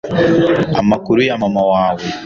amakuru 0.79 1.19
ya 1.27 1.35
mama 1.41 1.61
wawe 1.71 2.05